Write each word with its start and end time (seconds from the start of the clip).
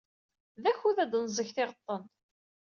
D 0.61 0.63
akud 0.71 0.97
ad 1.03 1.09
d-neẓẓeg 1.11 1.49
tiɣeṭṭen. 1.55 2.03